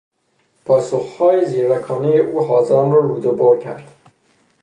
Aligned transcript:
پاسخهای 0.65 1.45
زیرکانهی 1.45 2.19
او 2.19 2.41
حاضران 2.45 2.91
را 2.91 2.99
رودهبر 2.99 3.57
کرد. 3.57 3.87